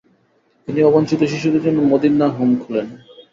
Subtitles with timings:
[0.67, 2.87] তিনি অবাঞ্ছিত শিশুদের জন্য মদিনা হোম খোলেন।